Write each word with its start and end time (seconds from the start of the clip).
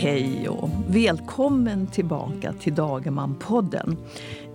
Hej 0.00 0.48
och 0.48 0.70
välkommen 0.88 1.86
tillbaka 1.86 2.52
till 2.52 2.74
Dagerman-podden. 2.74 3.96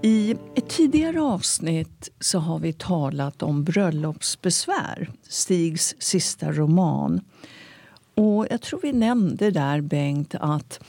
I 0.01 0.31
ett 0.55 0.69
tidigare 0.69 1.21
avsnitt 1.21 2.09
så 2.19 2.39
har 2.39 2.59
vi 2.59 2.73
talat 2.73 3.43
om 3.43 3.63
Bröllopsbesvär, 3.63 5.09
Stigs 5.29 5.95
sista 5.99 6.51
roman. 6.51 7.21
Och 8.15 8.47
jag 8.49 8.61
tror 8.61 8.79
vi 8.83 8.93
nämnde 8.93 9.51
där, 9.51 9.81
Bengt, 9.81 10.35
att 10.35 10.83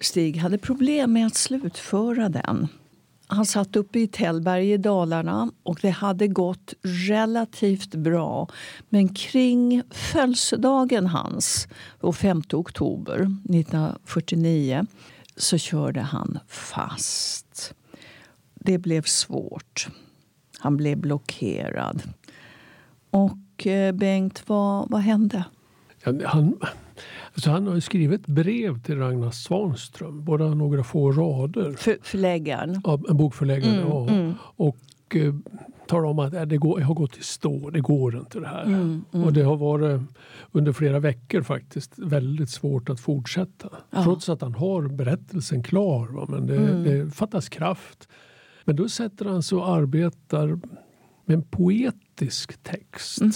Stig 0.00 0.36
hade 0.36 0.58
problem 0.58 1.12
med 1.12 1.26
att 1.26 1.34
slutföra 1.34 2.28
den. 2.28 2.68
Han 3.30 3.46
satt 3.46 3.76
uppe 3.76 3.98
i 4.00 4.06
Tällberg 4.06 4.72
i 4.72 4.76
Dalarna 4.76 5.50
och 5.62 5.78
det 5.82 5.90
hade 5.90 6.28
gått 6.28 6.74
relativt 6.82 7.94
bra. 7.94 8.48
Men 8.88 9.08
kring 9.08 9.82
födelsedagen 9.90 11.06
hans, 11.06 11.68
5 12.14 12.42
oktober 12.52 13.14
1949, 13.14 14.86
så 15.36 15.58
körde 15.58 16.00
han 16.00 16.38
fast. 16.48 17.74
Det 18.54 18.78
blev 18.78 19.02
svårt. 19.02 19.88
Han 20.58 20.76
blev 20.76 20.98
blockerad. 20.98 22.02
Och 23.10 23.66
eh, 23.66 23.92
Bengt, 23.92 24.42
vad, 24.46 24.90
vad 24.90 25.00
hände? 25.00 25.44
Han, 26.24 26.58
alltså 27.34 27.50
han 27.50 27.66
har 27.66 27.80
skrivit 27.80 28.26
brev 28.26 28.82
till 28.82 28.98
Ragnar 28.98 29.30
Svanström, 29.30 30.24
bara 30.24 30.54
några 30.54 30.84
få 30.84 31.12
rader. 31.12 31.72
För, 31.72 31.96
förläggaren? 32.02 32.80
Ja, 32.84 33.00
en 33.08 33.16
bokförläggare, 33.16 33.70
Mm, 33.76 33.88
ja. 33.88 34.08
mm. 34.08 34.34
Och 34.40 34.76
eh, 35.14 35.34
talar 35.86 36.04
om 36.08 36.18
att 36.18 36.34
äh, 36.34 36.42
det 36.42 36.56
går, 36.56 36.80
jag 36.80 36.86
har 36.86 36.94
gått 36.94 37.16
i 37.18 37.22
stå, 37.22 37.70
det 37.70 37.80
går 37.80 38.18
inte 38.18 38.40
det 38.40 38.46
här. 38.48 38.64
Mm, 38.64 39.04
mm. 39.12 39.26
Och 39.26 39.32
det 39.32 39.42
har 39.42 39.56
varit 39.56 40.00
under 40.52 40.72
flera 40.72 40.98
veckor 40.98 41.42
faktiskt 41.42 41.92
väldigt 41.98 42.50
svåt 42.50 42.90
att 42.90 43.00
fortsätta. 43.00 43.68
Ja. 43.90 44.02
Trots 44.02 44.28
att 44.28 44.40
han 44.42 44.54
har 44.54 44.82
berättelsen 44.88 45.62
klar. 45.62 46.06
Va? 46.08 46.26
Men 46.28 46.46
det, 46.46 46.56
Mm. 46.56 46.82
det 46.84 47.10
fattas 47.14 47.48
kraft. 47.48 48.08
Men 48.64 48.76
då 48.76 48.88
sätter 48.88 49.24
han 49.24 49.42
sig 49.42 49.58
och 49.58 49.68
arbetar 49.68 50.58
med 51.28 51.34
en 51.34 51.42
poetisk 51.42 52.62
text. 52.62 53.20
Mhm. 53.20 53.32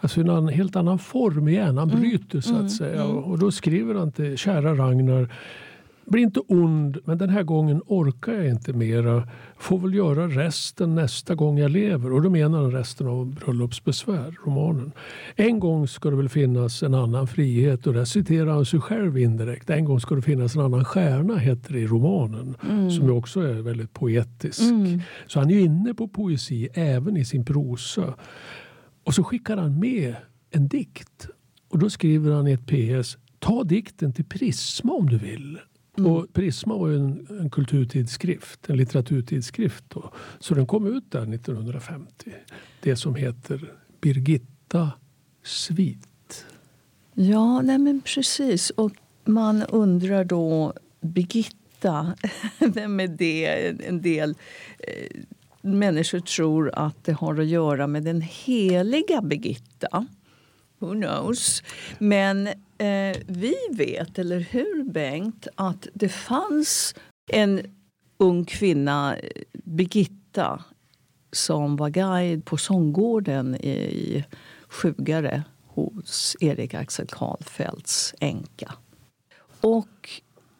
Alltså 0.00 0.20
en 0.20 0.48
helt 0.48 0.76
annan 0.76 0.98
form 0.98 1.48
igen. 1.48 1.78
Han 1.78 1.90
Mm, 1.90 2.00
bryter 2.00 2.40
så 2.40 2.52
att 2.52 2.58
mm, 2.58 2.68
säga. 2.70 3.02
mm. 3.04 3.16
Och 3.16 3.38
då 3.38 3.50
skriver 3.52 3.94
han 3.94 4.12
till 4.12 4.36
kära 4.38 4.74
Ragnar. 4.74 5.34
Bli 6.06 6.22
inte 6.22 6.40
ond, 6.40 6.98
men 7.04 7.18
den 7.18 7.30
här 7.30 7.42
gången 7.42 7.82
orkar 7.86 8.32
jag 8.32 8.48
inte 8.48 8.72
mera. 8.72 9.28
Får 9.58 9.78
väl 9.78 9.94
göra 9.94 10.28
resten 10.28 10.94
nästa 10.94 11.34
gång 11.34 11.58
jag 11.58 11.70
lever. 11.70 12.12
Och 12.12 12.22
då 12.22 12.30
menar 12.30 12.62
han 12.62 12.72
resten 12.72 13.06
av 13.06 13.34
Bröllopsbesvär, 13.34 14.38
romanen. 14.46 14.92
En 15.36 15.60
gång 15.60 15.88
ska 15.88 16.10
det 16.10 16.16
väl 16.16 16.28
finnas 16.28 16.82
en 16.82 16.94
annan 16.94 17.26
frihet 17.26 17.86
och 17.86 17.94
där 17.94 18.04
citerar 18.04 18.52
han 18.52 18.66
sig 18.66 18.80
själv 18.80 19.18
indirekt. 19.18 19.70
En 19.70 19.84
gång 19.84 20.00
ska 20.00 20.14
det 20.14 20.22
finnas 20.22 20.56
en 20.56 20.62
annan 20.62 20.84
stjärna, 20.84 21.36
heter 21.36 21.72
det 21.72 21.80
i 21.80 21.86
romanen. 21.86 22.56
Mm. 22.70 22.90
Som 22.90 23.04
ju 23.04 23.10
också 23.10 23.40
är 23.40 23.62
väldigt 23.62 23.92
poetisk. 23.92 24.60
Mm. 24.60 25.00
Så 25.26 25.38
han 25.38 25.50
är 25.50 25.54
ju 25.54 25.60
inne 25.60 25.94
på 25.94 26.08
poesi 26.08 26.68
även 26.74 27.16
i 27.16 27.24
sin 27.24 27.44
prosa. 27.44 28.14
Och 29.04 29.14
så 29.14 29.24
skickar 29.24 29.56
han 29.56 29.78
med 29.80 30.16
en 30.50 30.68
dikt. 30.68 31.28
Och 31.68 31.78
då 31.78 31.90
skriver 31.90 32.32
han 32.32 32.48
i 32.48 32.52
ett 32.52 32.66
PS. 32.66 33.16
Ta 33.38 33.64
dikten 33.64 34.12
till 34.12 34.24
Prisma 34.24 34.92
om 34.92 35.08
du 35.08 35.18
vill. 35.18 35.58
Mm. 35.98 36.12
Och 36.12 36.32
Prisma 36.32 36.76
var 36.76 36.88
ju 36.88 36.96
en, 36.96 37.26
en 37.40 37.50
kulturtidskrift, 37.50 38.70
en 38.70 38.76
litteraturtidskrift. 38.76 39.84
Då. 39.88 40.12
Så 40.38 40.54
den 40.54 40.66
kom 40.66 40.96
ut 40.96 41.10
där 41.10 41.34
1950. 41.34 42.32
Det 42.80 42.96
som 42.96 43.14
heter 43.14 43.72
Birgitta 44.00 44.92
Svit. 45.42 46.46
Ja, 47.14 47.62
nej 47.62 47.78
men 47.78 48.00
precis. 48.00 48.70
Och 48.70 48.92
man 49.24 49.62
undrar 49.62 50.24
då, 50.24 50.72
Birgitta, 51.00 52.14
vem 52.58 53.00
är 53.00 53.08
det? 53.08 53.46
En 53.88 54.02
del 54.02 54.34
eh, 54.78 55.20
människor 55.60 56.20
tror 56.20 56.70
att 56.74 57.04
det 57.04 57.12
har 57.12 57.40
att 57.40 57.46
göra 57.46 57.86
med 57.86 58.02
den 58.02 58.20
heliga 58.20 59.22
Birgitta. 59.22 60.06
Who 60.78 60.92
knows? 60.92 61.62
Men 61.98 62.48
eh, 62.78 63.16
vi 63.26 63.54
vet, 63.72 64.18
eller 64.18 64.40
hur 64.40 64.84
Bengt, 64.84 65.48
att 65.54 65.88
det 65.94 66.08
fanns 66.08 66.94
en 67.32 67.60
ung 68.18 68.44
kvinna, 68.44 69.16
Birgitta, 69.52 70.64
som 71.32 71.76
var 71.76 71.90
guide 71.90 72.44
på 72.44 72.56
sånggården 72.56 73.54
i 73.54 74.24
Sjugare 74.68 75.42
hos 75.66 76.36
Erik 76.40 76.74
Axel 76.74 77.06
Karlfeldts 77.06 78.14
änka. 78.20 78.72
Och 79.60 80.10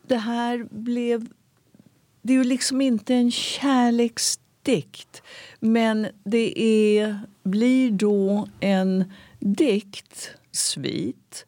det 0.06 0.16
här 0.16 0.66
blev... 0.71 1.28
Det 2.22 2.32
är 2.32 2.37
ju 2.37 2.44
liksom 2.44 2.81
inte 2.81 3.15
en 3.15 3.31
kärleksdikt 3.31 5.22
men 5.60 6.06
det 6.25 6.62
är, 6.62 7.21
blir 7.43 7.91
då 7.91 8.49
en 8.60 9.12
dikt, 9.38 10.31
svit, 10.53 11.47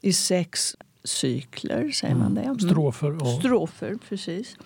i 0.00 0.12
sex 0.12 0.76
cykler, 1.04 1.90
säger 1.90 2.14
man 2.14 2.34
det? 2.34 2.40
Mm. 2.42 2.58
Strofer. 2.58 3.16
Ja. 3.20 3.38
Strofer, 3.38 3.98
precis. 4.08 4.56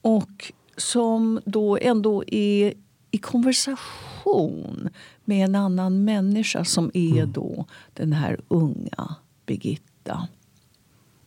Och 0.00 0.52
som 0.76 1.40
då 1.44 1.78
ändå 1.80 2.24
är 2.26 2.74
i 3.10 3.18
konversation 3.18 4.88
med 5.24 5.44
en 5.44 5.54
annan 5.54 6.04
människa 6.04 6.64
som 6.64 6.90
är 6.94 7.12
Mm. 7.12 7.32
då 7.32 7.64
den 7.94 8.12
här 8.12 8.40
unga 8.48 9.14
Birgitta. 9.46 10.28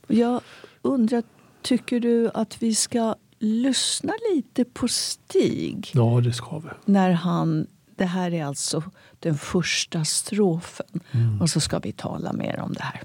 Jag 0.08 0.42
undrar, 0.82 1.24
tycker 1.62 2.00
du 2.00 2.30
att 2.34 2.62
vi 2.64 2.76
ska 2.76 3.16
lyssna 3.40 4.14
lite 4.34 4.66
på 4.66 4.88
Stig 4.88 5.92
ja, 5.94 6.22
det 6.24 6.34
ska 6.34 6.60
vi. 6.60 6.70
när 6.86 7.12
han... 7.12 7.68
Det 7.96 8.06
här 8.06 8.34
är 8.34 8.46
alltså 8.46 8.84
den 9.20 9.38
första 9.38 10.06
strofen. 10.06 11.00
Mm. 11.12 11.42
Och 11.42 11.50
så 11.50 11.60
ska 11.60 11.80
vi 11.80 11.92
tala 11.92 12.34
mer 12.34 12.60
om 12.60 12.74
det 12.74 12.84
här. 12.84 13.02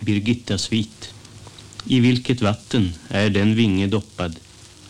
Birgitta 0.00 0.58
Svit. 0.58 1.14
I 1.86 2.00
vilket 2.00 2.40
vatten 2.40 2.92
är 3.08 3.30
den 3.30 3.54
vinge 3.54 3.86
doppad 3.86 4.36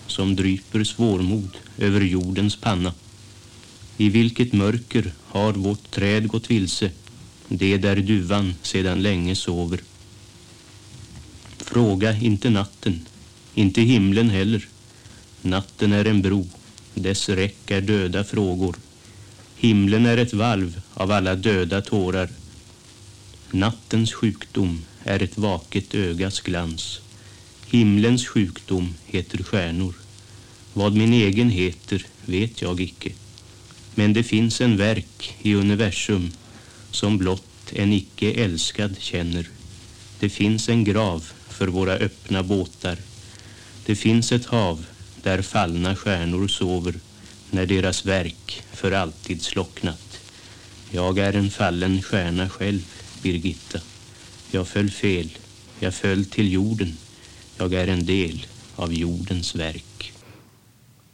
som 0.06 0.36
dryper 0.36 0.84
svårmod 0.84 1.56
över 1.78 2.00
jordens 2.00 2.56
panna? 2.56 2.94
I 3.96 4.08
vilket 4.08 4.52
mörker 4.52 5.12
har 5.26 5.52
vårt 5.52 5.90
träd 5.90 6.28
gått 6.28 6.50
vilse, 6.50 6.90
det 7.48 7.76
där 7.76 7.96
duvan 7.96 8.54
sedan 8.62 9.02
länge 9.02 9.36
sover? 9.36 9.80
Fråga 11.58 12.16
inte 12.16 12.50
natten, 12.50 13.06
inte 13.54 13.80
himlen 13.80 14.30
heller. 14.30 14.68
Natten 15.42 15.92
är 15.92 16.04
en 16.04 16.22
bro, 16.22 16.48
dess 16.94 17.28
räck 17.28 17.70
är 17.70 17.80
döda 17.80 18.24
frågor. 18.24 18.76
Himlen 19.56 20.06
är 20.06 20.16
ett 20.16 20.34
valv 20.34 20.80
av 20.94 21.10
alla 21.10 21.34
döda 21.34 21.80
tårar. 21.80 22.28
Nattens 23.50 24.12
sjukdom 24.12 24.82
är 25.04 25.22
ett 25.22 25.38
vaket 25.38 25.94
ögas 25.94 26.40
glans. 26.40 27.00
Himlens 27.66 28.26
sjukdom 28.28 28.94
heter 29.06 29.42
stjärnor. 29.42 29.94
Vad 30.72 30.96
min 30.96 31.12
egen 31.12 31.50
heter 31.50 32.06
vet 32.24 32.62
jag 32.62 32.80
icke. 32.80 33.12
Men 33.94 34.12
det 34.12 34.22
finns 34.22 34.60
en 34.60 34.76
verk 34.76 35.36
i 35.42 35.54
universum 35.54 36.32
som 36.90 37.18
blott 37.18 37.72
en 37.72 37.92
icke 37.92 38.32
älskad 38.32 38.96
känner. 38.98 39.48
Det 40.20 40.28
finns 40.28 40.68
en 40.68 40.84
grav 40.84 41.32
för 41.48 41.68
våra 41.68 41.92
öppna 41.92 42.42
båtar. 42.42 42.98
Det 43.86 43.96
finns 43.96 44.32
ett 44.32 44.46
hav 44.46 44.86
där 45.22 45.42
fallna 45.42 45.96
stjärnor 45.96 46.48
sover 46.48 46.94
när 47.50 47.66
deras 47.66 48.06
verk 48.06 48.62
för 48.72 48.92
alltid 48.92 49.42
slocknat. 49.42 50.20
Jag 50.90 51.18
är 51.18 51.32
en 51.32 51.50
fallen 51.50 52.02
stjärna 52.02 52.48
själv, 52.48 52.82
Birgitta. 53.22 53.80
Jag 54.52 54.68
föll 54.68 54.90
fel. 54.90 55.30
Jag 55.80 55.94
föll 55.94 56.24
till 56.24 56.52
jorden. 56.52 56.88
Jag 57.58 57.72
är 57.72 57.88
en 57.88 58.06
del 58.06 58.46
av 58.76 58.92
jordens 58.92 59.54
verk. 59.54 60.12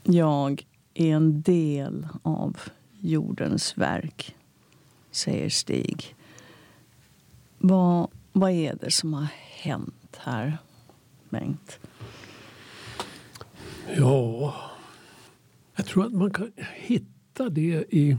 Jag 0.03 0.67
är 0.95 1.15
en 1.15 1.43
del 1.43 2.09
av 2.23 2.57
jordens 3.01 3.79
verk, 3.79 4.35
säger 5.11 5.49
Stig. 5.49 6.15
Vad, 7.59 8.09
vad 8.33 8.51
är 8.51 8.75
det 8.81 8.91
som 8.91 9.15
har 9.15 9.29
hänt 9.63 10.17
här, 10.19 10.59
Bengt? 11.29 11.79
Ja, 13.97 14.55
jag 15.77 15.87
tror 15.87 16.07
att 16.07 16.13
man 16.13 16.31
kan 16.31 16.53
hitta 16.77 17.49
det 17.49 17.85
i... 17.91 18.17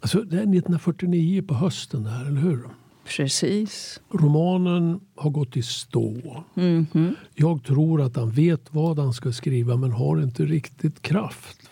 Alltså 0.00 0.22
det 0.22 0.36
är 0.36 0.40
1949 0.40 1.42
på 1.42 1.54
hösten, 1.54 2.06
här, 2.06 2.26
eller 2.26 2.40
hur? 2.40 2.68
Precis. 3.06 4.00
Romanen 4.10 5.00
har 5.14 5.30
gått 5.30 5.56
i 5.56 5.62
stå. 5.62 6.44
Mhm. 6.54 7.14
Jag 7.34 7.64
tror 7.64 8.02
att 8.02 8.16
han 8.16 8.30
vet 8.30 8.74
vad 8.74 8.98
han 8.98 9.12
ska 9.12 9.32
skriva 9.32 9.76
men 9.76 9.92
har 9.92 10.22
inte 10.22 10.44
riktigt 10.44 11.02
kraft. 11.02 11.70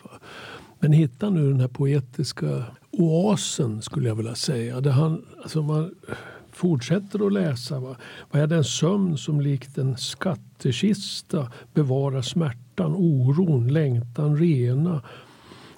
Men 0.80 0.92
hitta 0.92 1.30
nu 1.30 1.50
den 1.50 1.60
här 1.60 1.68
poetiska 1.68 2.64
oasen 2.90 3.82
skulle 3.82 4.08
jag 4.08 4.14
vilja 4.14 4.34
säga. 4.34 4.80
Där 4.80 4.90
han, 4.90 5.24
alltså 5.42 5.62
man 5.62 5.94
fortsätter 6.52 7.26
att 7.26 7.32
läsa. 7.32 7.80
Va? 7.80 7.96
Vad 8.30 8.42
är 8.42 8.46
den 8.46 8.64
sömn 8.64 9.18
som 9.18 9.40
likt 9.40 9.78
en 9.78 9.96
skattkista 9.96 11.52
bevarar 11.74 12.22
smärtan, 12.22 12.94
oron, 12.94 13.68
längtan 13.68 14.36
rena? 14.36 15.02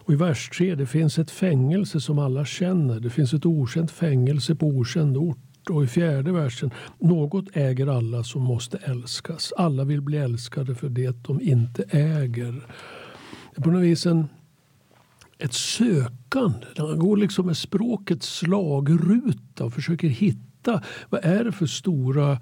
Och 0.07 0.13
I 0.13 0.17
vers 0.17 0.51
3 0.59 0.75
det 0.75 0.87
finns 0.87 1.19
ett 1.19 1.31
fängelse 1.31 2.01
som 2.01 2.19
alla 2.19 2.45
känner. 2.45 3.01
Det 3.01 3.11
finns 3.11 3.35
ett 3.35 3.47
okänt 3.47 3.91
fängelse 3.91 4.55
på 4.55 4.67
okänd 4.67 5.17
ort. 5.17 5.39
Och 5.71 5.85
i 5.85 5.87
fjärde 5.87 6.33
versen, 6.33 6.71
något 6.99 7.45
äger 7.53 7.87
alla 7.87 8.25
som 8.25 8.43
måste 8.43 8.79
älskas. 8.79 9.53
Alla 9.57 9.85
vill 9.85 10.01
bli 10.01 10.19
älskade 10.19 10.75
för 10.75 10.89
det 10.89 11.25
de 11.25 11.41
inte 11.41 11.83
äger. 11.83 12.53
Det 13.55 13.61
är 13.61 13.63
på 13.63 13.71
något 13.71 13.83
vis 13.83 14.07
en, 14.07 14.29
ett 15.39 15.53
sökande. 15.53 16.67
Han 16.77 16.99
går 16.99 17.17
liksom 17.17 17.47
med 17.47 17.57
språkets 17.57 18.39
slagruta 18.39 19.65
och 19.65 19.73
försöker 19.73 20.09
hitta 20.09 20.83
vad 21.11 21.25
är 21.25 21.45
det 21.45 21.53
för 21.53 21.67
stora 21.67 22.39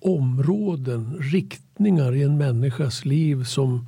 områden, 0.00 1.16
riktningar 1.20 2.14
i 2.14 2.22
en 2.22 2.38
människas 2.38 3.04
liv 3.04 3.44
som 3.44 3.86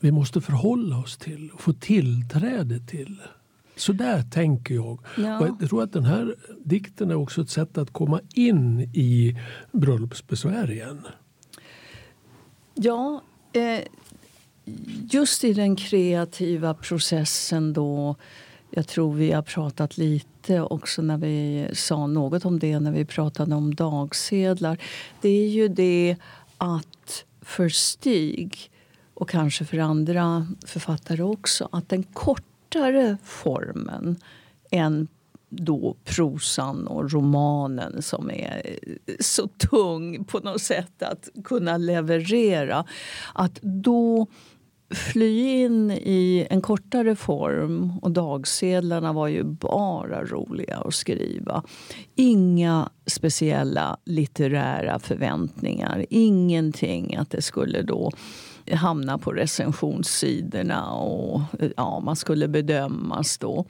vi 0.00 0.12
måste 0.12 0.40
förhålla 0.40 0.98
oss 0.98 1.16
till 1.16 1.50
och 1.50 1.60
få 1.60 1.72
tillträde 1.72 2.78
till. 2.78 3.20
Så 3.76 3.92
där 3.92 4.22
tänker 4.22 4.74
jag. 4.74 4.98
Ja. 5.16 5.48
jag 5.60 5.68
tror 5.68 5.82
att 5.82 5.92
den 5.92 6.04
här 6.04 6.36
dikten 6.64 7.10
är 7.10 7.14
också 7.14 7.40
ett 7.40 7.50
sätt 7.50 7.78
att 7.78 7.92
komma 7.92 8.20
in 8.34 8.80
i 8.80 9.38
bröllopsbesvär 9.72 10.70
igen. 10.70 11.06
Ja, 12.74 13.22
eh, 13.52 13.80
just 15.10 15.44
i 15.44 15.52
den 15.52 15.76
kreativa 15.76 16.74
processen 16.74 17.72
då 17.72 18.16
jag 18.74 18.88
tror 18.88 19.14
vi 19.14 19.32
har 19.32 19.42
pratat 19.42 19.98
lite 19.98 20.60
också 20.60 21.02
när 21.02 21.18
vi 21.18 21.66
sa 21.72 22.06
något 22.06 22.44
om 22.44 22.58
det 22.58 22.80
när 22.80 22.92
vi 22.92 23.04
pratade 23.04 23.54
om 23.54 23.74
dagsedlar. 23.74 24.78
Det 25.20 25.28
är 25.28 25.48
ju 25.48 25.68
det 25.68 26.16
att 26.58 27.24
för 27.40 27.68
Stig 27.68 28.70
och 29.14 29.28
kanske 29.28 29.64
för 29.64 29.78
andra 29.78 30.46
författare 30.66 31.22
också 31.22 31.68
att 31.72 31.88
den 31.88 32.02
kortare 32.72 33.16
formen 33.22 34.16
än 34.70 35.08
då 35.48 35.96
prosan 36.04 36.86
och 36.86 37.12
romanen 37.12 38.02
som 38.02 38.30
är 38.30 38.62
eh, 39.06 39.14
så 39.20 39.48
tung 39.48 40.24
på 40.24 40.38
något 40.38 40.62
sätt 40.62 41.02
att 41.02 41.28
kunna 41.44 41.76
leverera. 41.76 42.84
Att 43.34 43.58
då 43.62 44.26
fly 44.90 45.62
in 45.62 45.90
i 45.90 46.46
en 46.50 46.60
kortare 46.60 47.16
form 47.16 47.98
och 48.02 48.10
dagsedlarna 48.10 49.12
var 49.12 49.28
ju 49.28 49.44
bara 49.44 50.24
roliga 50.24 50.76
att 50.76 50.94
skriva. 50.94 51.62
Inga 52.14 52.90
speciella 53.06 53.96
litterära 54.04 54.98
förväntningar. 54.98 56.06
Ingenting 56.10 57.16
att 57.16 57.30
det 57.30 57.42
skulle 57.42 57.82
då 57.82 58.10
hamna 58.70 59.18
på 59.18 59.32
recensionssidorna 59.32 60.92
och 60.92 61.40
ja, 61.76 62.00
man 62.00 62.16
skulle 62.16 62.48
bedömas 62.48 63.38
då. 63.38 63.64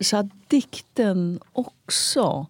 Så 0.00 0.16
att 0.16 0.26
dikten 0.48 1.40
också 1.52 2.46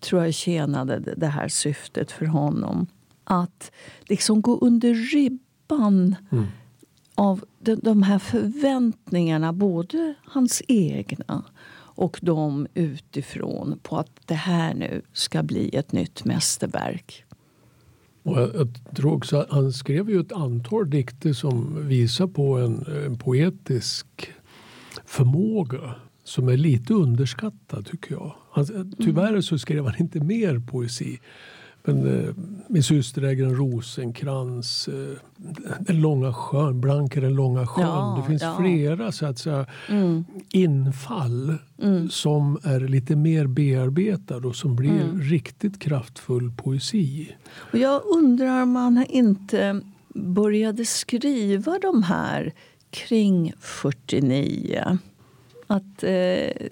tror 0.00 0.24
jag 0.24 0.34
tjänade 0.34 1.14
det 1.16 1.26
här 1.26 1.48
syftet 1.48 2.12
för 2.12 2.26
honom. 2.26 2.86
Att 3.24 3.72
liksom 4.00 4.42
gå 4.42 4.58
under 4.58 4.94
ribban 4.94 6.16
mm. 6.32 6.46
av 7.14 7.44
de, 7.58 7.74
de 7.74 8.02
här 8.02 8.18
förväntningarna, 8.18 9.52
både 9.52 10.14
hans 10.24 10.62
egna 10.68 11.44
och 12.00 12.18
de 12.22 12.66
utifrån 12.74 13.78
på 13.82 13.98
att 13.98 14.10
det 14.26 14.34
här 14.34 14.74
nu 14.74 15.02
ska 15.12 15.42
bli 15.42 15.76
ett 15.76 15.92
nytt 15.92 16.24
mästerverk. 16.24 17.24
Och 18.22 18.38
jag, 18.38 18.54
jag 18.54 18.96
tror 18.96 19.12
också 19.12 19.46
han 19.50 19.72
skrev 19.72 20.10
ju 20.10 20.20
ett 20.20 20.32
antal 20.32 20.90
dikter 20.90 21.32
som 21.32 21.88
visar 21.88 22.26
på 22.26 22.58
en, 22.58 22.86
en 23.06 23.18
poetisk 23.18 24.06
förmåga 25.04 25.94
som 26.24 26.48
är 26.48 26.56
lite 26.56 26.94
underskattad 26.94 27.86
tycker 27.86 28.12
jag. 28.12 28.34
Han, 28.50 28.94
tyvärr 28.98 29.40
så 29.40 29.58
skrev 29.58 29.84
han 29.84 29.94
inte 30.00 30.20
mer 30.20 30.58
poesi. 30.58 31.18
Men 31.84 32.24
eh, 32.24 32.34
Min 32.68 32.82
syster 32.82 33.22
äger 33.22 33.44
en 33.44 33.56
rosenkrans. 33.56 34.88
Eh, 34.88 35.18
den 35.80 36.00
långa 36.00 36.32
sjön, 36.32 36.80
Blank 36.80 37.14
den 37.14 37.34
långa 37.34 37.66
sjön. 37.66 37.84
Ja, 37.84 38.18
det 38.20 38.28
finns 38.28 38.42
ja. 38.42 38.56
flera 38.60 39.12
så 39.12 39.26
att 39.26 39.38
säga, 39.38 39.66
mm. 39.88 40.24
infall 40.50 41.54
mm. 41.82 42.10
som 42.10 42.58
är 42.62 42.80
lite 42.80 43.16
mer 43.16 43.46
bearbetade 43.46 44.48
och 44.48 44.56
som 44.56 44.76
blir 44.76 44.90
mm. 44.90 45.20
riktigt 45.20 45.78
kraftfull 45.78 46.52
poesi. 46.56 47.36
Och 47.72 47.78
jag 47.78 48.02
undrar 48.04 48.62
om 48.62 48.76
han 48.76 49.06
inte 49.08 49.80
började 50.14 50.84
skriva 50.84 51.78
de 51.78 52.02
här 52.02 52.52
kring 52.90 53.52
49. 53.60 54.98
Att 55.66 56.02
eh, 56.02 56.66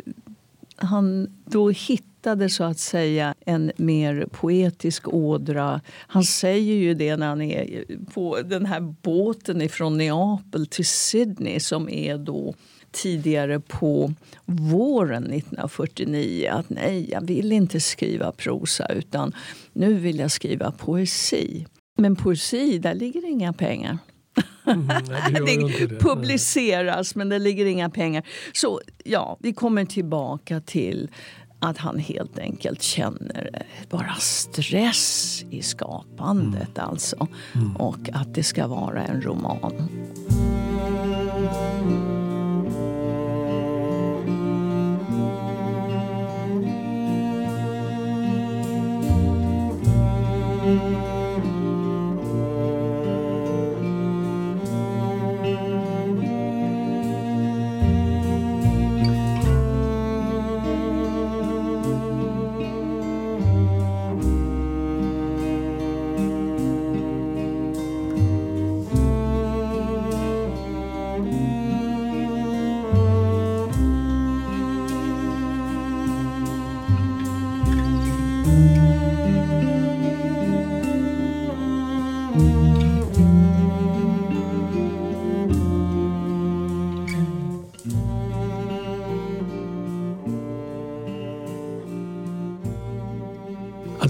han 0.76 1.30
då 1.44 1.70
hittade 1.70 2.48
så 2.48 2.64
att 2.64 2.78
säga 2.78 3.34
en 3.48 3.72
mer 3.76 4.26
poetisk 4.30 5.08
ådra. 5.08 5.80
Han 6.06 6.24
säger 6.24 6.74
ju 6.74 6.94
det 6.94 7.16
när 7.16 7.28
han 7.28 7.42
är 7.42 7.84
på 8.14 8.42
den 8.42 8.66
här 8.66 8.80
båten 8.80 9.62
ifrån 9.62 9.98
Neapel 9.98 10.66
till 10.66 10.86
Sydney 10.86 11.60
som 11.60 11.88
är 11.88 12.18
då 12.18 12.54
tidigare 12.90 13.60
på 13.60 14.12
våren 14.44 15.24
1949 15.24 16.50
att 16.52 16.70
nej, 16.70 17.10
jag 17.10 17.26
vill 17.26 17.52
inte 17.52 17.80
skriva 17.80 18.32
prosa 18.32 18.86
utan 18.86 19.34
nu 19.72 19.94
vill 19.94 20.18
jag 20.18 20.30
skriva 20.30 20.70
poesi. 20.70 21.66
Men 21.98 22.16
poesi, 22.16 22.78
där 22.78 22.94
ligger 22.94 23.28
inga 23.28 23.52
pengar. 23.52 23.98
Mm, 24.66 24.86
det, 24.86 25.86
det 25.86 25.98
publiceras, 26.00 27.14
men 27.14 27.28
det 27.28 27.38
ligger 27.38 27.66
inga 27.66 27.90
pengar. 27.90 28.26
Så 28.52 28.80
ja, 29.04 29.36
vi 29.40 29.52
kommer 29.52 29.84
tillbaka 29.84 30.60
till 30.60 31.10
att 31.60 31.78
han 31.78 31.98
helt 31.98 32.38
enkelt 32.38 32.82
känner 32.82 33.66
bara 33.90 34.14
stress 34.14 35.44
i 35.50 35.62
skapandet. 35.62 36.78
Mm. 36.78 36.90
alltså. 36.90 37.26
Mm. 37.54 37.76
Och 37.76 38.10
att 38.12 38.34
det 38.34 38.42
ska 38.42 38.66
vara 38.66 39.04
en 39.04 39.22
roman. 39.22 39.88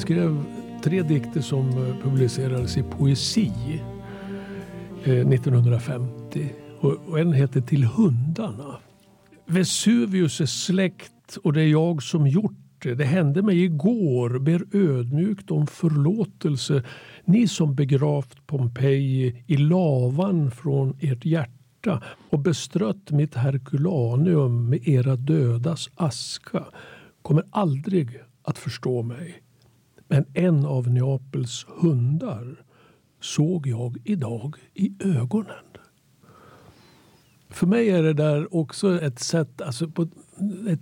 Skrev 0.09 0.45
tre 0.83 1.03
dikter 1.03 1.41
som 1.41 1.69
eh, 1.69 1.97
publicerades 2.03 2.77
i 2.77 2.83
Poesi 2.83 3.53
eh, 5.05 5.29
1950. 5.29 6.53
Och 6.81 7.19
en 7.19 7.33
heter 7.33 7.61
Till 7.61 7.85
hundarna. 7.85 8.77
Vesuvius 9.47 10.41
är 10.41 10.47
släkt 10.47 11.37
och 11.43 11.53
det 11.53 11.63
är 11.63 11.67
jag 11.67 12.03
som 12.03 12.27
gjort 12.27 12.53
det. 12.83 12.95
Det 12.95 13.05
hände 13.05 13.43
mig 13.43 13.65
igår. 13.65 14.39
Ber 14.39 14.77
ödmjukt 14.77 15.51
om 15.51 15.67
förlåtelse. 15.67 16.83
Ni 17.25 17.49
som 17.49 17.75
begravt 17.75 18.47
Pompeji 18.47 19.45
i 19.47 19.57
lavan 19.57 20.51
från 20.51 20.97
ert 21.01 21.25
hjärta 21.25 22.03
och 22.31 22.39
bestrött 22.39 23.11
mitt 23.11 23.35
Herculaneum 23.35 24.69
med 24.71 24.89
era 24.89 25.17
dödas 25.17 25.91
aska 25.95 26.65
kommer 27.23 27.45
aldrig 27.51 28.21
att 28.43 28.59
förstå 28.59 29.03
mig. 29.03 29.43
Men 30.09 30.25
en 30.35 30.67
av 30.67 30.91
Neapels 30.91 31.67
hundar 31.69 32.65
såg 33.21 33.67
jag 33.67 33.97
idag 34.05 34.57
i 34.75 34.93
ögonen. 35.01 35.65
För 37.51 37.67
mig 37.67 37.91
är 37.91 38.03
det 38.03 38.13
där 38.13 38.55
också 38.55 39.01
ett 39.01 39.19
sätt, 39.19 39.63
alltså 39.63 39.89
på 39.89 40.09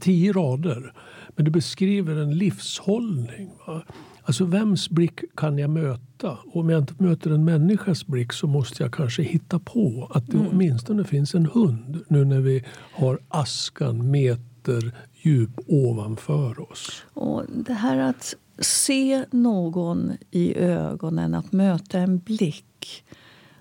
tio 0.01 0.33
rader. 0.33 0.93
Men 1.29 1.45
det 1.45 1.51
beskriver 1.51 2.17
en 2.17 2.39
livshållning. 2.39 3.51
Va? 3.67 3.83
Alltså 4.23 4.45
vems 4.45 4.91
blick 4.91 5.21
kan 5.35 5.59
jag 5.59 5.71
möta? 5.71 6.39
Och 6.47 6.57
om 6.57 6.71
jag 6.71 6.83
inte 6.83 6.95
möter 6.99 7.31
en 7.31 7.45
människas 7.45 8.07
blick 8.07 8.33
så 8.33 8.47
måste 8.47 8.83
jag 8.83 8.93
kanske 8.93 9.23
hitta 9.23 9.59
på 9.59 10.11
att 10.15 10.27
det 10.27 10.37
mm. 10.37 10.49
åtminstone 10.53 11.05
finns 11.05 11.35
en 11.35 11.47
hund 11.47 12.05
nu 12.09 12.25
när 12.25 12.41
vi 12.41 12.65
har 12.93 13.19
askan 13.29 14.11
meter 14.11 14.95
djup 15.23 15.61
ovanför 15.67 16.73
oss. 16.73 17.05
Och 17.15 17.45
det 17.49 17.73
här 17.73 17.99
att 17.99 18.35
se 18.59 19.25
någon 19.31 20.13
i 20.31 20.55
ögonen, 20.55 21.35
att 21.35 21.53
möta 21.53 21.99
en 21.99 22.19
blick. 22.19 23.05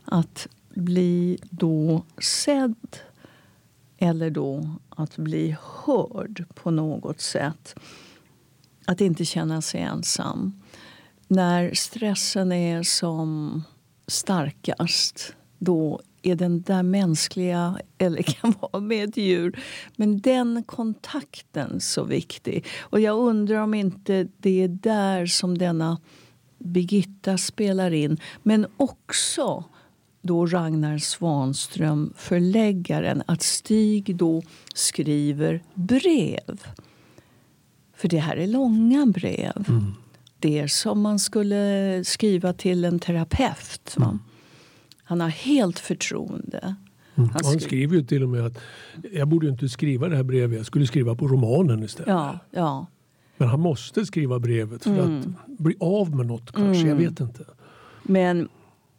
Att 0.05 0.47
bli 0.69 1.37
då 1.49 2.03
sedd 2.21 2.97
eller 3.97 4.29
då 4.29 4.75
att 4.89 5.17
bli 5.17 5.57
hörd 5.61 6.45
på 6.53 6.71
något 6.71 7.21
sätt. 7.21 7.75
Att 8.85 9.01
inte 9.01 9.25
känna 9.25 9.61
sig 9.61 9.81
ensam. 9.81 10.61
När 11.27 11.73
stressen 11.73 12.51
är 12.51 12.83
som 12.83 13.63
starkast 14.07 15.35
då 15.57 16.01
är 16.25 16.35
den 16.35 16.61
där 16.61 16.83
mänskliga, 16.83 17.79
eller 17.97 18.21
kan 18.21 18.53
vara 18.61 18.81
med 18.81 19.09
ett 19.09 19.17
djur. 19.17 19.59
Men 19.95 20.19
den 20.19 20.63
kontakten 20.63 21.81
så 21.81 22.03
viktig. 22.03 22.65
Och 22.79 22.99
jag 22.99 23.19
undrar 23.19 23.61
om 23.61 23.73
inte 23.73 24.27
det 24.37 24.63
är 24.63 24.67
där 24.67 25.25
som 25.25 25.57
denna 25.57 25.97
Birgitta 26.57 27.37
spelar 27.37 27.91
in. 27.91 28.17
Men 28.43 28.65
också 28.77 29.63
då 30.21 30.45
Ragnar 30.45 30.97
Svanström, 30.97 32.13
förläggaren, 32.17 33.23
att 33.25 33.41
Stig 33.41 34.15
då 34.15 34.41
skriver 34.73 35.63
brev. 35.73 36.61
För 37.95 38.07
det 38.07 38.19
här 38.19 38.37
är 38.37 38.47
långa 38.47 39.05
brev. 39.05 39.65
Mm. 39.67 39.93
Det 40.39 40.59
är 40.59 40.67
som 40.67 41.01
man 41.01 41.19
skulle 41.19 42.03
skriva 42.05 42.53
till 42.53 42.85
en 42.85 42.99
terapeut. 42.99 43.95
Mm. 43.97 44.19
Han 45.05 45.21
har 45.21 45.29
helt 45.29 45.79
förtroende. 45.79 46.75
Mm. 47.15 47.29
Han, 47.29 47.41
han, 47.43 47.59
skriver 47.59 47.95
ju 47.95 48.03
till 48.03 48.23
och 48.23 48.29
med 48.29 48.45
att 48.45 48.57
jag 49.11 49.27
borde 49.27 49.47
inte 49.47 49.69
skriva 49.69 50.09
det 50.09 50.15
här 50.15 50.23
brevet, 50.23 50.57
jag 50.57 50.65
skulle 50.65 50.87
skriva 50.87 51.15
på 51.15 51.27
romanen 51.27 51.83
istället. 51.83 52.09
Ja, 52.09 52.39
ja. 52.51 52.85
Men 53.37 53.47
han 53.47 53.59
måste 53.59 54.05
skriva 54.05 54.39
brevet 54.39 54.83
för 54.83 54.99
mm. 54.99 55.19
att 55.19 55.57
bli 55.59 55.75
av 55.79 56.15
med 56.15 56.25
något 56.25 56.51
kanske, 56.51 56.87
jag 56.87 56.97
mm. 56.97 57.09
vet 57.09 57.19
inte. 57.19 57.45
Men 58.03 58.49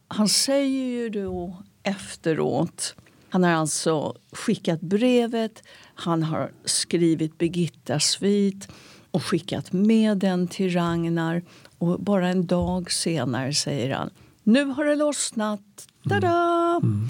han 0.07 0.27
säger 0.27 0.85
ju 0.85 1.09
då 1.09 1.63
efteråt 1.83 2.95
han 3.29 3.43
har 3.43 3.51
alltså 3.51 4.13
skickat 4.31 4.81
brevet, 4.81 5.63
han 5.95 6.23
har 6.23 6.51
skrivit 6.65 7.37
Birgittas 7.37 8.03
svit 8.03 8.67
och 9.11 9.23
skickat 9.23 9.73
med 9.73 10.17
den 10.17 10.47
till 10.47 10.73
Ragnar. 10.73 11.41
Och 11.77 11.99
bara 11.99 12.29
en 12.29 12.45
dag 12.45 12.91
senare 12.91 13.53
säger 13.53 13.95
han 13.95 14.09
nu 14.47 14.65
har 14.65 14.85
det 14.85 14.95
lossnat. 14.95 15.87
Tada! 16.09 16.79
Mm. 16.83 16.93
Mm. 16.93 17.09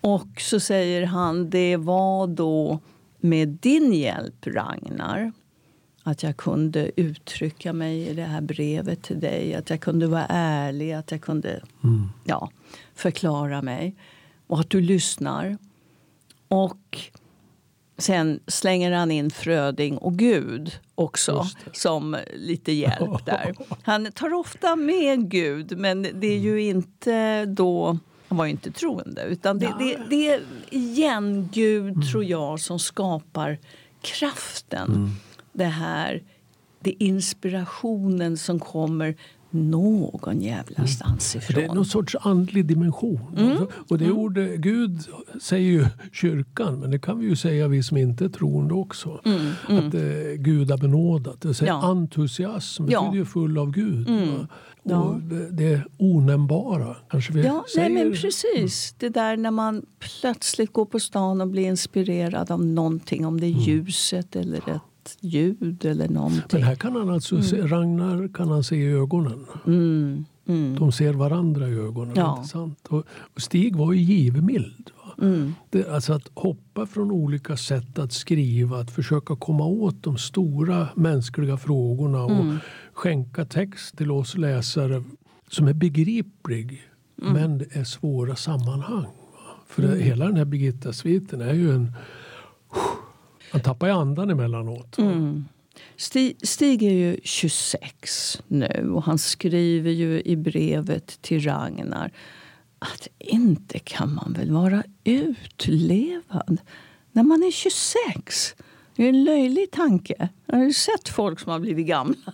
Och 0.00 0.40
så 0.40 0.60
säger 0.60 1.06
han 1.06 1.50
det 1.50 1.76
var 1.76 2.26
då 2.26 2.80
med 3.20 3.48
din 3.48 3.92
hjälp, 3.92 4.46
Ragnar 4.46 5.32
att 6.02 6.22
jag 6.22 6.36
kunde 6.36 7.00
uttrycka 7.00 7.72
mig 7.72 8.08
i 8.08 8.14
det 8.14 8.24
här 8.24 8.40
brevet 8.40 9.02
till 9.02 9.20
dig. 9.20 9.54
Att 9.54 9.70
jag 9.70 9.80
kunde 9.80 10.06
vara 10.06 10.26
ärlig, 10.28 10.92
att 10.92 11.10
jag 11.10 11.20
kunde 11.20 11.62
mm. 11.84 12.08
ja, 12.24 12.50
förklara 12.94 13.62
mig. 13.62 13.96
Och 14.46 14.60
att 14.60 14.70
du 14.70 14.80
lyssnar. 14.80 15.58
Och 16.48 16.98
sen 17.98 18.40
slänger 18.46 18.92
han 18.92 19.10
in 19.10 19.30
Fröding 19.30 19.98
och 19.98 20.14
Gud 20.18 20.78
också 20.94 21.46
som 21.72 22.16
lite 22.34 22.72
hjälp 22.72 23.24
där. 23.26 23.54
Han 23.82 24.12
tar 24.12 24.34
ofta 24.34 24.76
med 24.76 25.30
Gud, 25.30 25.78
men 25.78 26.02
det 26.02 26.26
är 26.26 26.38
ju 26.38 26.62
inte 26.62 27.44
då... 27.44 27.98
Han 28.28 28.38
var 28.38 28.44
ju 28.44 28.50
inte 28.50 28.70
troende. 28.70 29.22
Utan 29.22 29.58
det, 29.58 29.74
det, 29.78 29.98
det 30.10 30.28
är 30.28 30.42
igen 30.70 31.48
Gud, 31.52 31.94
mm. 31.94 32.08
tror 32.08 32.24
jag, 32.24 32.60
som 32.60 32.78
skapar 32.78 33.58
kraften. 34.02 34.88
Mm 34.88 35.10
det 35.52 35.64
här, 35.64 36.22
det 36.80 37.04
inspirationen 37.04 38.36
som 38.36 38.60
kommer 38.60 39.16
någon 39.52 40.40
jävla 40.40 40.86
stans 40.86 41.36
ifrån. 41.36 41.62
Det 41.62 41.66
är 41.70 41.74
någon 41.74 41.84
sorts 41.84 42.16
andlig 42.20 42.66
dimension. 42.66 43.34
Mm. 43.36 43.50
Alltså, 43.50 43.68
och 43.88 43.98
det 43.98 44.04
mm. 44.04 44.18
ordet, 44.18 44.60
Gud 44.60 45.00
säger 45.40 45.70
ju 45.70 45.86
kyrkan, 46.12 46.80
men 46.80 46.90
det 46.90 46.98
kan 46.98 47.18
vi 47.18 47.26
ju 47.26 47.36
säga 47.36 47.68
vi 47.68 47.82
som 47.82 47.96
inte 47.96 48.24
är 48.24 48.28
troende 48.28 48.74
också. 48.74 49.20
Mm. 49.24 49.40
Mm. 49.68 49.86
Att 49.86 49.92
det 49.92 50.36
Gud 50.36 50.70
har 50.70 50.78
benådat. 50.78 51.40
Det 51.40 51.54
säger 51.54 51.72
ja. 51.72 51.82
entusiasm 51.82 52.84
betyder 52.84 53.02
ja. 53.02 53.14
ju 53.14 53.24
full 53.24 53.58
av 53.58 53.70
Gud. 53.70 54.08
Mm. 54.08 54.46
Ja. 54.82 55.02
Och 55.02 55.20
det, 55.20 55.50
det 55.50 55.82
onämnbara 55.98 56.96
kanske 57.10 57.32
vi 57.32 57.42
ja, 57.42 57.64
säger. 57.74 57.88
Nej, 57.88 58.04
men 58.04 58.12
precis. 58.12 58.94
Det 58.98 59.08
där 59.08 59.36
när 59.36 59.50
man 59.50 59.86
plötsligt 60.20 60.72
går 60.72 60.84
på 60.84 61.00
stan 61.00 61.40
och 61.40 61.48
blir 61.48 61.66
inspirerad 61.66 62.50
av 62.50 62.64
någonting. 62.64 63.26
Om 63.26 63.40
det 63.40 63.46
är 63.46 63.50
mm. 63.50 63.62
ljuset 63.62 64.36
eller 64.36 64.58
ett 64.58 64.80
ljud 65.20 65.84
eller 65.84 66.08
någonting. 66.08 66.42
Men 66.52 66.62
här 66.62 66.74
kan 66.74 66.96
han 66.96 67.10
alltså 67.10 67.34
mm. 67.34 67.46
se, 67.46 67.56
Ragnar 67.66 68.28
kan 68.34 68.48
han 68.48 68.64
se 68.64 68.76
i 68.76 68.92
ögonen. 68.92 69.46
Mm. 69.66 70.24
Mm. 70.46 70.78
De 70.78 70.92
ser 70.92 71.12
varandra 71.12 71.68
i 71.68 71.74
ögonen. 71.74 72.14
Ja. 72.16 72.36
Intressant. 72.36 72.86
Och, 72.88 73.04
och 73.34 73.42
Stig 73.42 73.76
var 73.76 73.92
ju 73.92 74.00
givmild. 74.00 74.90
Mm. 75.22 75.54
Det, 75.70 75.88
alltså 75.88 76.12
att 76.12 76.30
hoppa 76.34 76.86
från 76.86 77.10
olika 77.10 77.56
sätt 77.56 77.98
att 77.98 78.12
skriva, 78.12 78.78
att 78.78 78.90
försöka 78.90 79.36
komma 79.36 79.64
åt 79.64 80.02
de 80.02 80.18
stora 80.18 80.88
mänskliga 80.94 81.56
frågorna 81.56 82.24
och 82.24 82.30
mm. 82.30 82.58
skänka 82.92 83.44
text 83.44 83.96
till 83.98 84.10
oss 84.10 84.36
läsare 84.36 85.02
som 85.48 85.68
är 85.68 85.72
begriplig 85.72 86.82
mm. 87.22 87.32
men 87.32 87.58
det 87.58 87.76
är 87.76 87.84
svåra 87.84 88.36
sammanhang. 88.36 89.06
För 89.66 89.82
det, 89.82 90.02
hela 90.02 90.26
den 90.26 90.36
här 90.36 90.44
Birgitta-sviten 90.44 91.40
är 91.40 91.54
ju 91.54 91.74
en 91.74 91.92
man 93.52 93.62
tappar 93.62 93.86
ju 93.86 93.92
andan 93.92 94.30
emellanåt. 94.30 94.98
Mm. 94.98 95.44
Stig, 95.96 96.36
Stig 96.42 96.82
är 96.82 96.92
ju 96.92 97.16
26 97.24 98.42
nu 98.46 98.90
och 98.94 99.02
han 99.02 99.18
skriver 99.18 99.90
ju 99.90 100.22
i 100.24 100.36
brevet 100.36 101.22
till 101.22 101.44
Ragnar 101.44 102.12
att 102.78 103.08
inte 103.18 103.78
kan 103.78 104.14
man 104.14 104.32
väl 104.32 104.50
vara 104.50 104.82
utlevad 105.04 106.60
när 107.12 107.22
man 107.22 107.42
är 107.42 107.50
26? 107.50 108.54
Det 108.96 109.04
är 109.04 109.08
en 109.08 109.24
löjlig 109.24 109.70
tanke. 109.70 110.28
Jag 110.46 110.56
har 110.56 110.64
ju 110.64 110.72
sett 110.72 111.08
folk 111.08 111.40
som 111.40 111.52
har 111.52 111.58
blivit 111.58 111.86
gamla. 111.86 112.32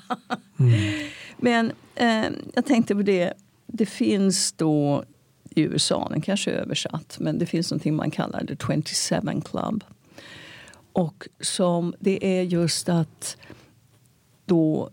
Mm. 0.59 1.09
Men 1.37 1.73
eh, 1.95 2.31
jag 2.55 2.67
tänkte 2.67 2.95
på 2.95 3.03
det. 3.03 3.33
Det 3.67 3.87
finns 3.87 4.53
då 4.53 5.05
i 5.51 5.61
USA, 5.61 6.09
den 6.11 6.21
kanske 6.21 6.51
är 6.51 6.55
översatt, 6.55 7.17
men 7.21 7.39
det 7.39 7.47
finns 7.47 7.73
något 7.73 7.85
man 7.85 8.11
kallar 8.11 8.45
The 8.45 8.57
27 8.57 9.41
Club. 9.45 9.85
Och 10.99 11.29
som 11.41 11.95
det 12.01 12.39
är 12.39 12.43
just 12.43 12.89
att 12.89 13.37
då 14.47 14.91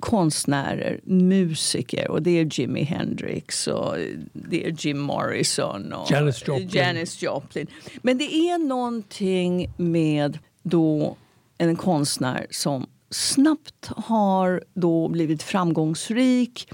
konstnärer, 0.00 1.00
musiker 1.04 2.10
och 2.10 2.22
det 2.22 2.30
är 2.30 2.60
Jimi 2.60 2.82
Hendrix 2.82 3.66
och 3.66 3.96
det 4.32 4.66
är 4.66 4.86
Jim 4.86 4.98
Morrison 4.98 5.92
och 5.92 6.10
Janis 6.10 6.48
Joplin. 6.48 6.68
Janis 6.68 7.22
Joplin. 7.22 7.66
Men 8.02 8.18
det 8.18 8.34
är 8.34 8.58
någonting 8.58 9.72
med 9.76 10.38
då 10.62 11.16
en 11.58 11.76
konstnär 11.76 12.46
som 12.50 12.86
snabbt 13.10 13.86
har 13.96 14.64
då 14.74 15.08
blivit 15.08 15.42
framgångsrik 15.42 16.72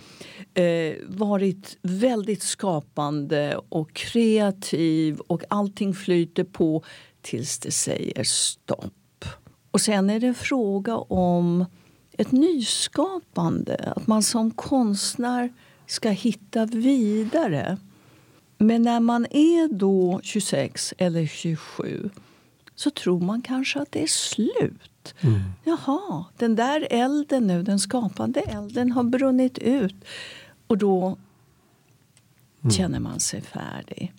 eh, 0.55 0.95
varit 1.09 1.79
väldigt 1.83 2.43
skapande 2.43 3.61
och 3.69 3.95
kreativ 3.95 5.19
och 5.19 5.43
allting 5.49 5.95
flyter 5.95 6.45
på 6.45 6.85
tills 7.29 7.59
det 7.59 7.71
säger 7.71 8.25
stopp. 8.25 9.25
Och 9.71 9.81
sen 9.81 10.11
är 10.11 10.21
det 10.21 10.27
en 10.27 10.35
fråga 10.35 10.97
om 10.97 11.65
ett 12.13 12.33
nyskapande. 12.33 13.93
Att 13.97 14.07
man 14.07 14.23
som 14.23 14.51
konstnär 14.51 15.53
ska 15.87 16.11
hitta 16.11 16.67
vidare. 16.67 17.79
Men 18.59 18.83
när 18.83 19.01
man 19.01 19.27
är 19.31 19.69
då 19.73 20.21
26 20.23 20.95
eller 20.99 21.27
27 21.27 22.11
så 22.75 22.91
tror 22.91 23.21
man 23.21 23.43
kanske 23.43 23.81
att 23.81 23.93
det 23.93 24.03
är 24.03 24.07
slut. 24.07 25.15
Mm. 25.21 25.41
Jaha, 25.65 26.25
den 26.37 26.57
där 26.57 26.87
elden 26.91 27.47
nu, 27.47 27.63
den 27.63 27.79
skapande 27.79 28.41
elden 28.41 28.93
har 28.93 29.03
brunnit 29.03 29.59
ut. 29.59 30.05
Och 30.67 30.79
då 30.79 31.17
mm. 32.61 32.71
känner 32.71 33.01
man 33.01 33.21
sig 33.21 33.41
färdig. 33.41 34.13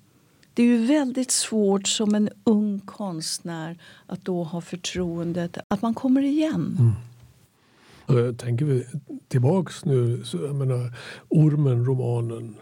Det 0.60 0.64
är 0.64 0.68
ju 0.68 0.86
väldigt 0.86 1.32
svårt 1.32 1.88
som 1.88 2.16
en 2.16 2.30
ung 2.44 2.80
konstnär 2.80 3.78
att 4.06 4.26
då 4.26 4.44
ha 4.44 4.62
förtroendet 4.62 5.58
att 5.68 5.82
man 5.82 5.94
kommer 5.94 6.22
igen. 6.22 6.96
Mm. 8.08 8.38
Tänker 8.38 8.66
vi 8.66 8.86
tillbaks 9.28 9.86
nu, 9.86 10.24
så 10.24 10.38
jag 10.38 10.56
menar, 10.56 10.94
Ormen, 11.30 11.86
romanen. 11.86 12.56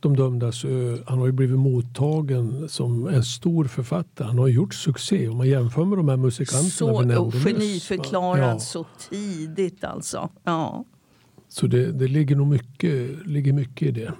De 0.00 0.16
dömdas 0.16 0.64
ö. 0.64 0.98
Han 1.06 1.18
har 1.18 1.26
ju 1.26 1.32
blivit 1.32 1.58
mottagen 1.58 2.68
som 2.68 3.08
en 3.08 3.24
stor 3.24 3.64
författare. 3.64 4.26
Han 4.28 4.38
har 4.38 4.48
gjort 4.48 4.74
succé. 4.74 5.28
Om 5.28 5.36
man 5.36 5.48
jämför 5.48 5.84
med 5.84 5.98
de 5.98 6.08
här 6.08 6.16
musikanterna 6.16 7.14
så, 7.14 7.30
Geniförklarad 7.30 8.54
ja. 8.54 8.58
så 8.58 8.86
tidigt 9.10 9.84
alltså. 9.84 10.28
Ja. 10.44 10.84
Så 11.48 11.66
det, 11.66 11.92
det 11.92 12.08
ligger 12.08 12.36
nog 12.36 12.46
mycket, 12.46 13.26
ligger 13.26 13.52
mycket 13.52 13.88
i 13.88 13.90
det. 13.90 14.12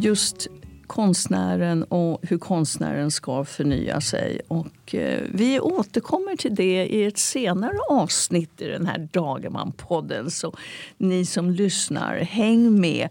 Just 0.00 0.48
konstnären 0.86 1.82
och 1.82 2.20
hur 2.22 2.38
konstnären 2.38 3.10
ska 3.10 3.44
förnya 3.44 4.00
sig. 4.00 4.40
Och, 4.48 4.94
eh, 4.94 5.22
vi 5.32 5.60
återkommer 5.60 6.36
till 6.36 6.54
det 6.54 6.86
i 6.86 7.04
ett 7.04 7.18
senare 7.18 7.78
avsnitt 7.90 8.60
i 8.60 8.66
den 8.66 8.86
här 8.86 9.08
Dagerman-podden. 9.12 10.30
Så 10.30 10.54
ni 10.98 11.24
som 11.26 11.50
lyssnar, 11.50 12.16
häng 12.16 12.80
med. 12.80 13.08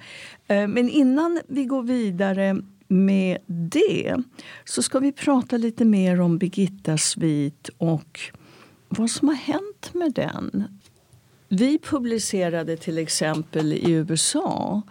Eh, 0.47 0.67
men 0.67 0.89
innan 0.89 1.39
vi 1.47 1.65
går 1.65 1.83
vidare 1.83 2.61
med 2.87 3.37
det 3.45 4.15
så 4.65 4.81
ska 4.81 4.99
vi 4.99 5.11
prata 5.11 5.57
lite 5.57 5.85
mer 5.85 6.21
om 6.21 6.37
Birgitta 6.37 6.97
Svit 6.97 7.69
och 7.77 8.19
vad 8.89 9.09
som 9.09 9.27
har 9.27 9.35
hänt 9.35 9.93
med 9.93 10.13
den. 10.13 10.79
Vi 11.51 11.79
publicerade 11.79 12.77
till 12.77 12.97
exempel 12.97 13.73
i 13.73 13.91
USA 13.91 14.81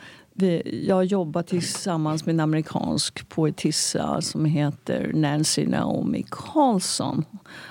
jag 0.83 1.05
jobbar 1.05 1.43
tillsammans 1.43 2.27
med 2.27 2.33
en 2.33 2.41
amerikansk 2.41 3.29
poetissa 3.29 4.21
som 4.21 4.45
heter 4.45 5.13
Nancy 5.15 5.67
Naomi 5.67 6.25
Carlson. 6.31 7.25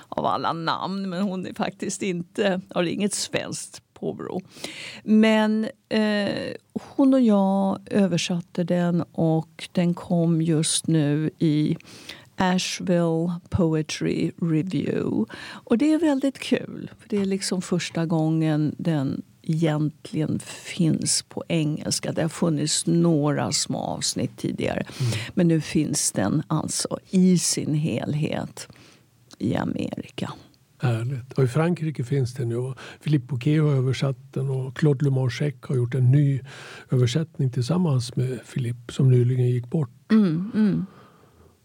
Av 0.08 0.26
alla 0.26 0.52
namn, 0.52 1.10
men 1.10 1.22
hon 1.22 1.46
är 1.46 1.54
faktiskt 1.54 2.02
inte, 2.02 2.60
har 2.70 2.82
inget 2.82 3.14
svenskt 3.14 3.82
påbrå. 3.94 4.40
Men 5.04 5.68
eh, 5.88 6.54
hon 6.72 7.14
och 7.14 7.20
jag 7.20 7.78
översatte 7.90 8.64
den 8.64 9.02
och 9.12 9.68
den 9.72 9.94
kom 9.94 10.42
just 10.42 10.86
nu 10.86 11.30
i 11.38 11.76
Asheville 12.36 13.40
Poetry 13.50 14.30
Review. 14.40 15.24
Och 15.40 15.78
det 15.78 15.92
är 15.92 15.98
väldigt 15.98 16.38
kul. 16.38 16.90
För 16.98 17.08
Det 17.08 17.16
är 17.16 17.24
liksom 17.24 17.62
första 17.62 18.06
gången 18.06 18.74
den 18.78 19.22
egentligen 19.48 20.38
finns 20.44 21.24
på 21.28 21.44
engelska. 21.48 22.12
Det 22.12 22.22
har 22.22 22.28
funnits 22.28 22.86
några 22.86 23.52
små 23.52 23.78
avsnitt 23.78 24.36
tidigare. 24.36 24.80
Mm. 25.00 25.12
Men 25.34 25.48
nu 25.48 25.60
finns 25.60 26.12
den 26.12 26.42
alltså 26.46 26.98
i 27.10 27.38
sin 27.38 27.74
helhet 27.74 28.68
i 29.38 29.56
Amerika. 29.56 30.32
Härligt. 30.80 31.32
Och 31.32 31.44
I 31.44 31.46
Frankrike 31.46 32.04
finns 32.04 32.34
den 32.34 32.50
ju. 32.50 32.72
Philippe 33.02 33.26
Bouquet 33.26 33.62
har 33.62 33.70
översatt 33.70 34.32
den 34.32 34.50
och 34.50 34.76
Claude 34.76 35.04
Le 35.04 35.10
Marchec 35.10 35.54
har 35.62 35.76
gjort 35.76 35.94
en 35.94 36.10
ny 36.10 36.40
översättning 36.90 37.50
tillsammans 37.50 38.16
med 38.16 38.40
Philippe 38.54 38.92
som 38.92 39.10
nyligen 39.10 39.48
gick 39.48 39.70
bort. 39.70 39.90
Mm, 40.10 40.50
mm. 40.54 40.86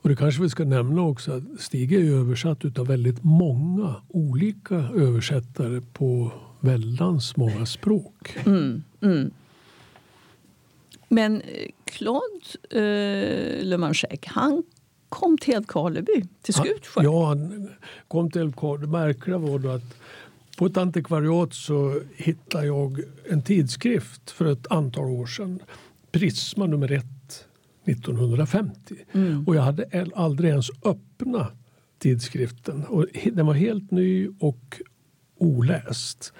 Och 0.03 0.09
Det 0.09 0.15
kanske 0.15 0.41
vi 0.41 0.49
ska 0.49 0.63
nämna 0.63 1.01
också 1.01 1.31
att 1.31 1.43
Stig 1.59 1.93
är 1.93 2.13
översatt 2.13 2.79
av 2.79 2.87
väldigt 2.87 3.23
många 3.23 3.95
olika 4.07 4.75
översättare 4.75 5.81
på 5.93 6.31
väldans 6.59 7.37
många 7.37 7.65
språk. 7.65 8.37
Mm, 8.45 8.83
mm. 9.01 9.31
Men 11.07 11.41
eh, 11.41 11.67
Claude 11.85 12.45
eh, 12.69 13.65
Le 13.65 13.77
Manchec, 13.77 14.19
han 14.25 14.63
kom 15.09 15.37
till 15.37 15.53
Älvkarleby, 15.53 16.23
till 16.41 16.53
Skutskär. 16.53 17.03
Ja, 17.03 17.25
han 17.27 17.69
kom 18.07 18.31
till 18.31 18.41
Älvkarleby. 18.41 18.85
Det 18.85 18.91
märkliga 18.91 19.37
var 19.37 19.59
då 19.59 19.69
att 19.69 19.95
på 20.57 20.65
ett 20.65 20.77
antikvariat 20.77 21.53
så 21.53 22.01
hittade 22.15 22.65
jag 22.65 22.99
en 23.29 23.41
tidskrift 23.41 24.31
för 24.31 24.45
ett 24.45 24.71
antal 24.71 25.05
år 25.05 25.25
sedan. 25.25 25.59
Prisma 26.11 26.65
nummer 26.65 26.91
ett 26.91 27.05
1950. 27.85 28.95
Mm. 29.11 29.43
Och 29.47 29.55
jag 29.55 29.61
hade 29.61 30.07
aldrig 30.15 30.49
ens 30.49 30.69
öppnat 30.85 31.53
tidskriften. 31.99 32.85
Och 32.85 33.05
den 33.33 33.45
var 33.45 33.53
helt 33.53 33.91
ny 33.91 34.29
och 34.39 34.81
oläst. 35.37 36.33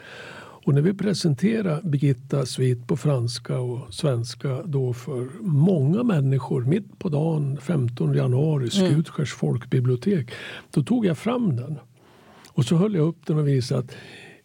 Och 0.66 0.74
när 0.74 0.82
vi 0.82 0.94
presenterade 0.94 1.90
Birgitta 1.90 2.46
Svit 2.46 2.88
på 2.88 2.98
franska 2.98 3.60
och 3.60 3.94
svenska 3.94 4.64
då 4.64 4.94
för 4.94 5.30
många 5.42 6.04
människor 6.04 6.66
mitt 6.66 7.00
på 7.00 7.10
dagen 7.10 7.58
15 7.62 8.14
januari, 8.14 8.70
mm. 8.80 8.92
Skutskärs 8.92 9.34
folkbibliotek, 9.34 10.32
då 10.72 10.84
tog 10.84 11.06
jag 11.06 11.18
fram 11.18 11.56
den. 11.56 11.80
Och 12.48 12.66
så 12.66 12.76
höll 12.76 12.96
jag 12.96 13.08
upp 13.08 13.26
den 13.28 13.38
och 13.38 13.48
visade 13.48 13.80
att 13.80 13.96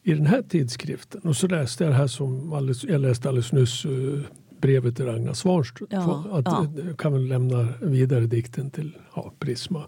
i 0.02 0.14
den 0.14 0.26
här 0.26 0.42
tidskriften, 0.42 1.20
och 1.20 1.36
så 1.36 1.46
läste 1.46 1.84
jag 1.84 1.92
det 1.92 1.96
här 1.96 2.06
som 2.06 2.52
alldeles, 2.52 2.84
jag 2.84 3.00
läste 3.00 3.28
alldeles 3.28 3.52
nyss 3.52 3.86
uh, 3.86 4.20
brevet 4.60 4.96
till 4.96 5.04
Ragnar 5.04 5.32
Svanström. 5.32 5.88
Ja, 5.90 6.24
att, 6.32 6.44
ja. 6.44 6.66
Jag 6.86 6.98
kan 6.98 7.12
väl 7.12 7.28
lämna 7.28 7.68
vidare 7.80 8.26
dikten 8.26 8.70
till 8.70 8.96
ja, 9.14 9.32
Prisma. 9.38 9.84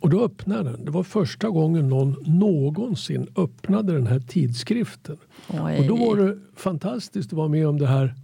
Och 0.00 0.10
då 0.10 0.24
öppnade 0.24 0.70
den. 0.70 0.84
Det 0.84 0.90
var 0.90 1.02
första 1.02 1.48
gången 1.48 1.88
någon 1.88 2.16
någonsin 2.26 3.28
öppnade 3.36 3.92
den 3.92 4.06
här 4.06 4.20
tidskriften. 4.20 5.16
Oj. 5.48 5.78
Och 5.78 5.84
då 5.86 5.96
var 5.96 6.16
det 6.16 6.38
fantastiskt 6.56 7.32
att 7.32 7.36
vara 7.36 7.48
med 7.48 7.68
om 7.68 7.78
det 7.78 7.86
här 7.86 8.14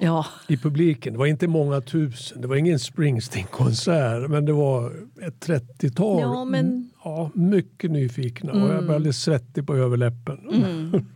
ja. 0.00 0.26
i 0.48 0.56
publiken. 0.56 1.12
Det 1.12 1.18
var 1.18 1.26
inte 1.26 1.48
många 1.48 1.80
tusen, 1.80 2.40
det 2.40 2.48
var 2.48 2.56
ingen 2.56 2.78
Springsteen-konsert 2.78 4.30
men 4.30 4.44
det 4.44 4.52
var 4.52 4.92
ett 5.22 5.46
30-tal. 5.46 6.20
Ja, 6.20 6.44
men... 6.44 6.90
ja, 7.04 7.30
mycket 7.34 7.90
nyfikna 7.90 8.52
mm. 8.52 8.62
och 8.62 8.74
jag 8.74 8.82
blev 8.82 8.94
alldeles 8.94 9.22
svettig 9.22 9.66
på 9.66 9.76
överläppen. 9.76 10.38
Mm. 10.52 11.06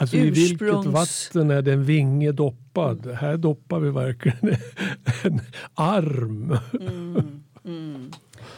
Alltså 0.00 0.16
Ursprungs... 0.16 0.38
i 0.38 0.64
vilket 0.64 0.92
vatten 0.92 1.50
är 1.50 1.62
den 1.62 1.84
vinge 1.84 2.32
doppad? 2.32 3.06
Här 3.06 3.36
doppar 3.36 3.80
vi 3.80 3.90
verkligen 3.90 4.56
en 5.22 5.40
arm. 5.74 6.58
Mm. 6.80 7.42
Mm. 7.64 8.10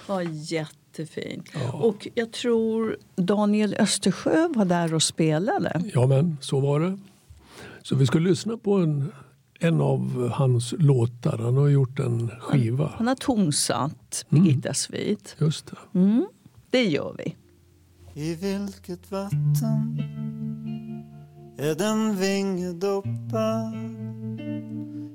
Var 0.07 0.21
jättefint. 0.31 1.49
Ja. 1.55 1.73
Och 1.73 2.09
jag 2.15 2.33
tror 2.33 2.97
Daniel 3.17 3.75
Östersjö 3.79 4.49
var 4.55 4.65
där 4.65 4.95
och 4.95 5.03
spelade. 5.03 5.83
Ja, 5.95 6.07
men 6.07 6.37
så 6.41 6.61
var 6.61 6.81
det. 6.81 6.99
Så 7.83 7.97
vi 7.97 8.07
ska 8.07 8.19
lyssna 8.19 8.57
på 8.57 8.75
en, 8.75 9.13
en 9.59 9.81
av 9.81 10.31
hans 10.35 10.75
låtar. 10.79 11.39
Han 11.39 11.57
har 11.57 11.69
gjort 11.69 11.99
en 11.99 12.31
skiva. 12.41 12.85
Han, 12.85 12.95
han 12.97 13.09
har 13.09 13.15
tonsatt 13.15 14.27
Birgitta 14.29 14.69
mm. 14.69 14.75
Svit. 14.75 15.37
Just 15.39 15.67
det. 15.67 15.99
Mm. 15.99 16.27
Det 16.71 16.85
gör 16.85 17.15
vi. 17.19 17.37
I 18.15 18.35
vilket 18.35 19.11
vatten 19.11 20.03
är 21.63 21.75
den 21.75 22.17
vingedoppad 22.17 23.75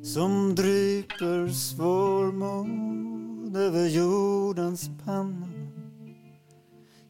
som 0.03 0.55
dryper 0.55 1.47
svårmod 1.47 3.57
över 3.57 3.87
jordens 3.87 4.89
panna 5.05 5.47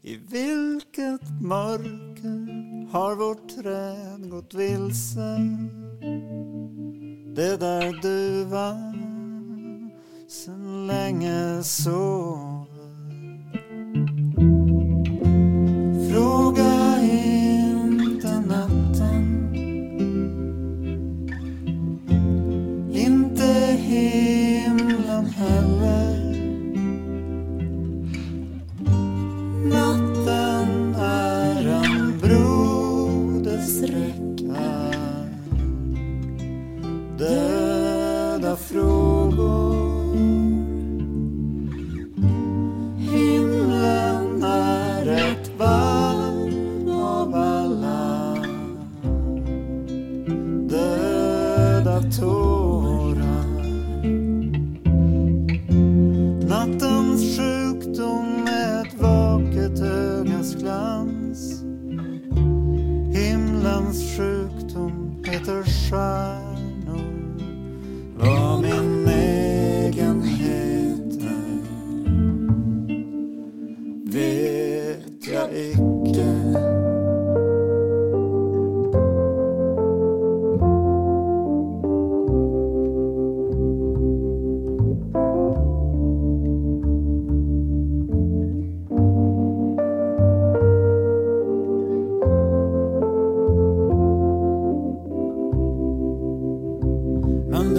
I 0.02 0.16
vilket 0.16 1.42
mörker 1.42 2.48
har 2.92 3.16
vårt 3.16 3.50
träd 3.50 4.30
gått 4.30 4.54
vilse? 4.54 5.38
Det 7.36 7.60
där 7.60 8.02
duvan 8.02 9.92
sen 10.28 10.88
länge 10.88 11.64
sov 11.64 12.55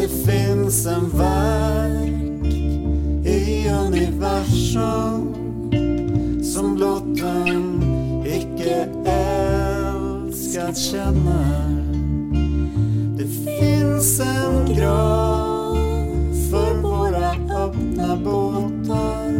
det 0.06 0.32
finns 0.32 0.86
en 0.86 1.10
verk 1.10 2.54
i 3.26 3.68
universum 3.68 5.34
som 6.44 6.74
blott 6.74 7.20
en 7.20 7.82
icke 8.26 8.88
älskad 9.06 10.78
känner. 10.78 11.70
Det 13.18 13.28
finns 13.28 14.20
en 14.20 14.74
grav 14.74 15.76
för 16.50 16.82
våra 16.82 17.30
öppna 17.64 18.16
båtar. 18.16 19.32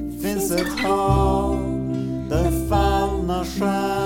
Det 0.00 0.28
finns 0.28 0.50
ett 0.50 0.80
hav 0.84 1.56
där 2.28 2.68
fallna 2.68 3.44
stjärnor 3.44 4.05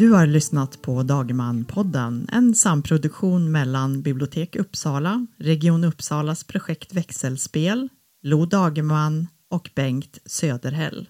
Du 0.00 0.10
har 0.10 0.26
lyssnat 0.26 0.82
på 0.82 1.02
Dagerman-podden, 1.02 2.28
en 2.32 2.54
samproduktion 2.54 3.52
mellan 3.52 4.02
Bibliotek 4.02 4.56
Uppsala, 4.56 5.26
Region 5.36 5.84
Uppsalas 5.84 6.44
projekt 6.44 6.94
Växelspel, 6.94 7.88
Lo 8.22 8.46
Dagerman 8.46 9.26
och 9.48 9.70
Bengt 9.74 10.18
Söderhäll. 10.24 11.08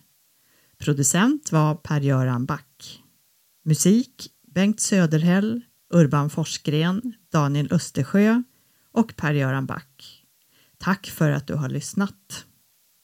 Producent 0.78 1.52
var 1.52 1.74
Per-Göran 1.74 2.46
Back. 2.46 3.02
Musik 3.64 4.28
Bengt 4.54 4.80
Söderhäll, 4.80 5.60
Urban 5.94 6.30
Forsgren, 6.30 7.12
Daniel 7.32 7.72
Östersjö 7.72 8.42
och 8.92 9.16
Per-Göran 9.16 9.66
Back. 9.66 10.24
Tack 10.78 11.06
för 11.06 11.30
att 11.30 11.46
du 11.46 11.54
har 11.54 11.68
lyssnat. 11.68 12.46